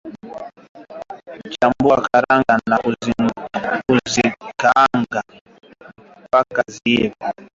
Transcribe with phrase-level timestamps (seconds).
[1.55, 2.77] Chambua karanga na
[3.87, 5.21] kuzikaanga
[6.23, 7.15] mpaka ziive